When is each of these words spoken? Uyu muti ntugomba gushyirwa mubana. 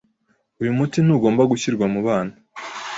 Uyu 0.61 0.77
muti 0.77 0.97
ntugomba 1.01 1.49
gushyirwa 1.51 1.85
mubana. 1.93 2.33